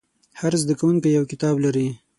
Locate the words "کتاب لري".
1.31-1.87